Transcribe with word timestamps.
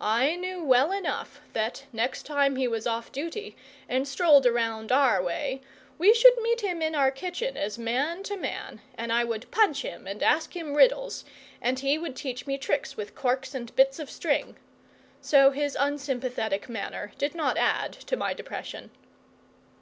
I 0.00 0.36
knew 0.36 0.62
well 0.62 0.92
enough 0.92 1.40
that 1.52 1.86
next 1.92 2.22
time 2.26 2.54
he 2.54 2.68
was 2.68 2.86
off 2.86 3.10
duty, 3.10 3.56
and 3.88 4.06
strolled 4.06 4.46
around 4.46 4.92
our 4.92 5.20
way, 5.20 5.62
we 5.98 6.14
should 6.14 6.40
meet 6.40 6.62
in 6.62 6.94
our 6.94 7.10
kitchen 7.10 7.56
as 7.56 7.76
man 7.76 8.22
to 8.22 8.36
man, 8.36 8.80
and 8.96 9.12
I 9.12 9.24
would 9.24 9.50
punch 9.50 9.82
him 9.82 10.06
and 10.06 10.22
ask 10.22 10.54
him 10.54 10.76
riddles, 10.76 11.24
and 11.60 11.80
he 11.80 11.98
would 11.98 12.14
teach 12.14 12.46
me 12.46 12.56
tricks 12.56 12.96
with 12.96 13.16
corks 13.16 13.52
and 13.52 13.74
bits 13.74 13.98
of 13.98 14.08
string. 14.12 14.54
So 15.20 15.50
his 15.50 15.76
unsympathetic 15.80 16.68
manner 16.68 17.10
did 17.18 17.34
not 17.34 17.56
add 17.58 17.94
to 17.94 18.16
my 18.16 18.32
depression. 18.32 18.92